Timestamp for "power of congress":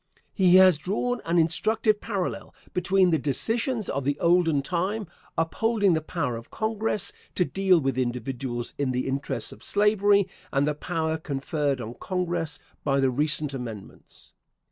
6.01-7.13